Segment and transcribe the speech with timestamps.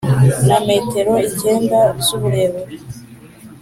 [0.47, 2.75] na metero icyenda z'uburebure